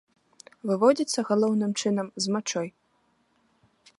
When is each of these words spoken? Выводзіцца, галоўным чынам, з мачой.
Выводзіцца, 0.69 1.19
галоўным 1.29 1.71
чынам, 1.83 2.07
з 2.27 2.35
мачой. 2.37 2.67